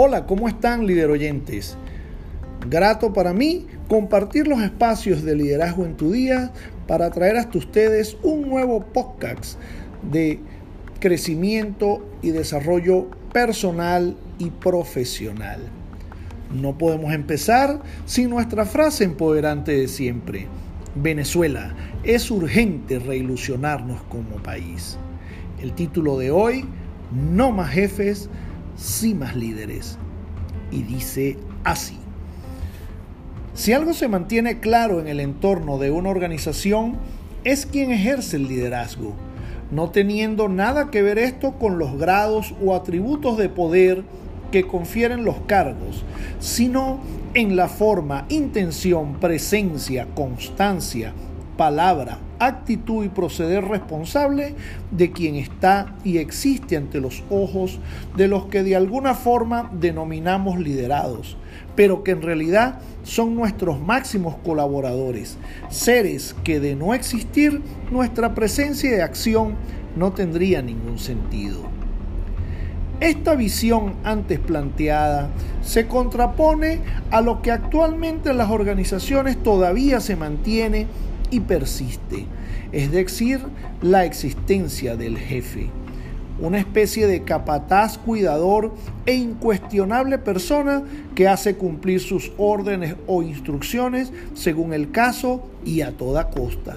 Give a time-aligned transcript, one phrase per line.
[0.00, 1.76] Hola, ¿cómo están líder oyentes?
[2.70, 6.52] Grato para mí compartir los espacios de liderazgo en tu día
[6.86, 9.58] para traer hasta ustedes un nuevo podcast
[10.08, 10.38] de
[11.00, 15.62] crecimiento y desarrollo personal y profesional.
[16.54, 20.46] No podemos empezar sin nuestra frase empoderante de siempre.
[20.94, 21.74] Venezuela,
[22.04, 24.96] es urgente reilusionarnos como país.
[25.60, 26.66] El título de hoy,
[27.10, 28.30] No más jefes,
[29.14, 29.98] más líderes.
[30.70, 31.98] Y dice así.
[33.54, 36.96] Si algo se mantiene claro en el entorno de una organización,
[37.44, 39.14] es quien ejerce el liderazgo,
[39.70, 44.04] no teniendo nada que ver esto con los grados o atributos de poder
[44.52, 46.04] que confieren los cargos,
[46.38, 47.00] sino
[47.34, 51.12] en la forma, intención, presencia, constancia,
[51.58, 54.54] palabra, actitud y proceder responsable
[54.92, 57.80] de quien está y existe ante los ojos
[58.16, 61.36] de los que de alguna forma denominamos liderados,
[61.74, 65.36] pero que en realidad son nuestros máximos colaboradores,
[65.68, 69.56] seres que de no existir nuestra presencia y acción
[69.96, 71.62] no tendría ningún sentido.
[73.00, 75.28] Esta visión antes planteada
[75.62, 80.86] se contrapone a lo que actualmente en las organizaciones todavía se mantiene
[81.30, 82.26] y persiste,
[82.72, 83.40] es decir,
[83.82, 85.70] la existencia del jefe,
[86.40, 88.72] una especie de capataz cuidador
[89.06, 90.82] e incuestionable persona
[91.14, 96.76] que hace cumplir sus órdenes o instrucciones según el caso y a toda costa.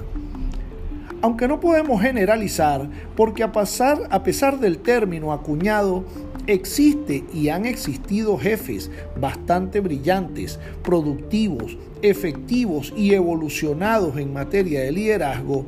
[1.23, 6.03] Aunque no podemos generalizar, porque a, pasar, a pesar del término acuñado,
[6.47, 8.89] Existe y han existido jefes
[9.19, 15.65] bastante brillantes, productivos, efectivos y evolucionados en materia de liderazgo.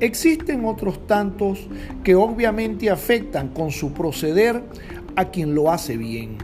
[0.00, 1.66] Existen otros tantos
[2.04, 4.62] que obviamente afectan con su proceder
[5.16, 6.36] a quien lo hace bien,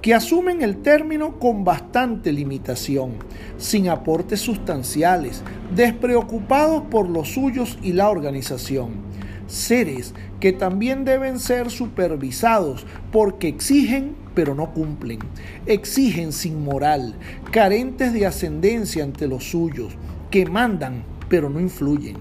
[0.00, 3.14] que asumen el término con bastante limitación,
[3.58, 5.42] sin aportes sustanciales,
[5.74, 9.12] despreocupados por los suyos y la organización
[9.52, 15.18] seres que también deben ser supervisados porque exigen pero no cumplen,
[15.66, 17.14] exigen sin moral,
[17.50, 19.92] carentes de ascendencia ante los suyos,
[20.30, 22.16] que mandan pero no influyen,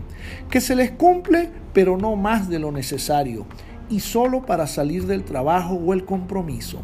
[0.49, 3.45] que se les cumple pero no más de lo necesario
[3.89, 6.79] y solo para salir del trabajo o el compromiso.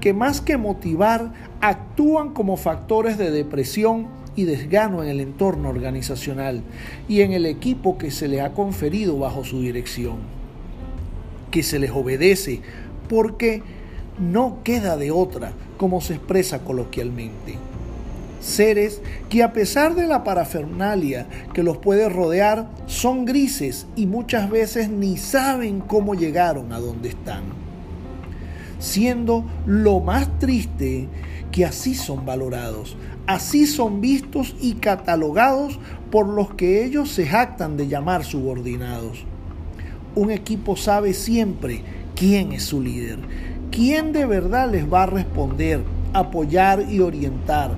[0.00, 6.62] Que más que motivar actúan como factores de depresión y desgano en el entorno organizacional
[7.08, 10.16] y en el equipo que se le ha conferido bajo su dirección.
[11.50, 12.60] Que se les obedece
[13.08, 13.62] porque
[14.18, 17.56] no queda de otra, como se expresa coloquialmente.
[18.40, 19.00] Seres
[19.30, 24.90] que a pesar de la parafernalia que los puede rodear, son grises y muchas veces
[24.90, 27.63] ni saben cómo llegaron a donde están.
[28.84, 31.08] Siendo lo más triste
[31.50, 32.96] que así son valorados,
[33.26, 35.78] Así son vistos y catalogados
[36.10, 39.24] por los que ellos se jactan de llamar subordinados.
[40.14, 41.82] Un equipo sabe siempre
[42.14, 43.18] quién es su líder,
[43.70, 47.74] quién de verdad les va a responder, apoyar y orientar,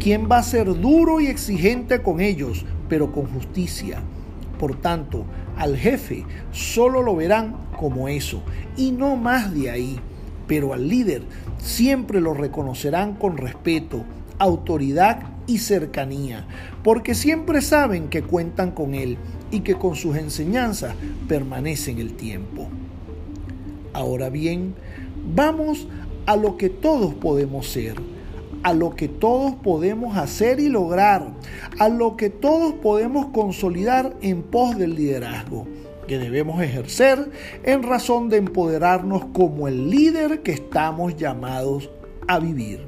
[0.00, 4.00] quién va a ser duro y exigente con ellos, pero con justicia.
[4.58, 5.26] Por tanto,
[5.56, 8.42] al jefe solo lo verán como eso
[8.76, 10.00] y no más de ahí,
[10.48, 11.22] pero al líder
[11.58, 14.04] siempre lo reconocerán con respeto,
[14.38, 16.46] autoridad y cercanía,
[16.82, 19.18] porque siempre saben que cuentan con Él
[19.52, 20.94] y que con sus enseñanzas
[21.28, 22.68] permanecen el tiempo.
[23.92, 24.74] Ahora bien,
[25.34, 25.86] vamos
[26.26, 27.94] a lo que todos podemos ser,
[28.62, 31.28] a lo que todos podemos hacer y lograr,
[31.78, 35.66] a lo que todos podemos consolidar en pos del liderazgo
[36.08, 37.30] que debemos ejercer
[37.62, 41.88] en razón de empoderarnos como el líder que estamos llamados
[42.26, 42.80] a vivir.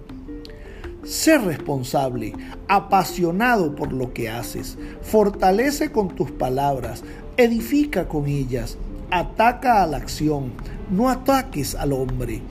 [1.05, 2.33] Sé responsable,
[2.67, 4.77] apasionado por lo que haces.
[5.03, 7.05] Fortalece con tus palabras,
[7.37, 8.77] edifica con ellas,
[9.11, 10.53] ataca a la acción,
[10.91, 12.43] no ataques al hombre.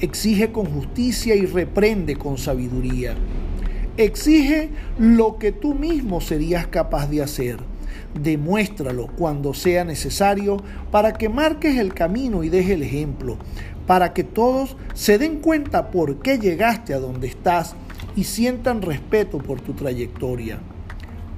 [0.00, 3.14] Exige con justicia y reprende con sabiduría.
[3.96, 7.75] Exige lo que tú mismo serías capaz de hacer.
[8.20, 10.56] Demuéstralo cuando sea necesario
[10.90, 13.36] para que marques el camino y deje el ejemplo,
[13.86, 17.74] para que todos se den cuenta por qué llegaste a donde estás
[18.16, 20.58] y sientan respeto por tu trayectoria.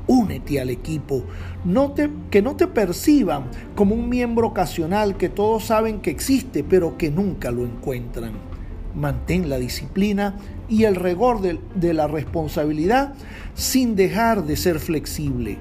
[0.07, 1.25] Únete al equipo,
[1.65, 6.65] no te, que no te perciban como un miembro ocasional que todos saben que existe
[6.65, 8.33] pero que nunca lo encuentran.
[8.95, 10.37] Mantén la disciplina
[10.69, 13.13] y el rigor de la responsabilidad
[13.55, 15.59] sin dejar de ser flexible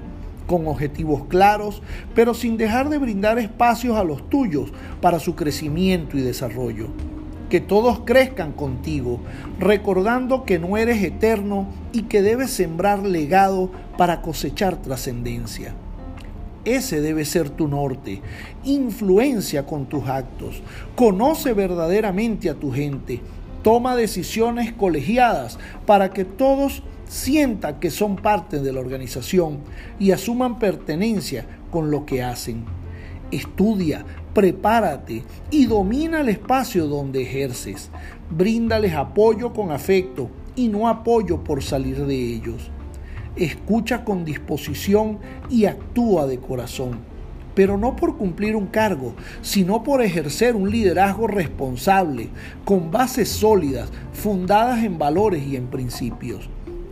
[0.48, 1.82] con objetivos claros,
[2.14, 6.88] pero sin dejar de brindar espacios a los tuyos para su crecimiento y desarrollo.
[7.48, 9.20] que todos crezcan contigo,
[9.58, 15.74] recordando que no eres eterno y que debes sembrar legado para cosechar trascendencia.
[16.66, 18.20] Ese debe ser tu norte.
[18.64, 20.62] Influencia con tus actos.
[20.94, 23.22] Conoce verdaderamente a tu gente.
[23.62, 29.58] Toma decisiones colegiadas para que todos sientan que son parte de la organización
[29.98, 32.64] y asuman pertenencia con lo que hacen.
[33.30, 37.90] Estudia, prepárate y domina el espacio donde ejerces.
[38.30, 42.70] Bríndales apoyo con afecto y no apoyo por salir de ellos.
[43.36, 45.18] Escucha con disposición
[45.48, 46.98] y actúa de corazón,
[47.54, 52.30] pero no por cumplir un cargo, sino por ejercer un liderazgo responsable,
[52.64, 56.48] con bases sólidas, fundadas en valores y en principios.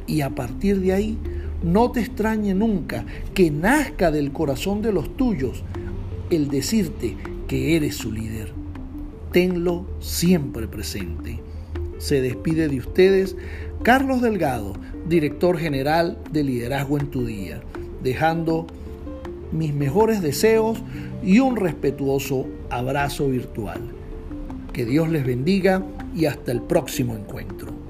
[0.07, 1.19] Y a partir de ahí,
[1.63, 3.05] no te extrañe nunca
[3.35, 5.65] que nazca del corazón de los tuyos
[6.31, 7.17] el decirte
[7.49, 8.53] que eres su líder.
[9.33, 11.41] Tenlo siempre presente.
[11.99, 13.37] Se despide de ustedes
[13.83, 14.75] Carlos Delgado,
[15.09, 17.61] director general de Liderazgo en tu Día,
[18.03, 18.67] dejando
[19.53, 20.79] mis mejores deseos
[21.23, 23.81] y un respetuoso abrazo virtual.
[24.73, 27.86] Que Dios les bendiga y hasta el próximo encuentro.